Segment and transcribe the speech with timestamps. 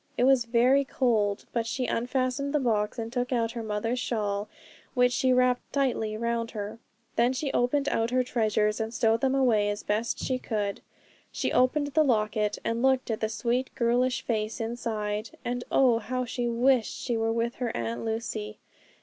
[0.17, 4.49] It was very cold, but she unfastened the box and took out her mother's shawl,
[4.95, 6.79] which she wrapped tightly round her.
[7.17, 10.81] Then she opened out her treasures and stowed them away as best she could.
[11.31, 16.25] She opened the locket, and looked at the sweet, girlish face inside and oh, how
[16.25, 18.57] she wished she were with her Aunt Lucy.